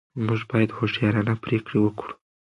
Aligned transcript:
موږ 0.25 0.39
باید 0.51 0.75
هوښیارانه 0.77 1.33
پرېکړې 1.43 1.77
وکړو. 1.81 2.13